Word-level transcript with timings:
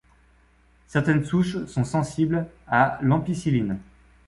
Certaines 0.87 1.23
souches 1.25 1.63
sont 1.67 1.83
sensibles 1.83 2.47
à 2.65 2.97
l'ampicilline. 3.03 3.77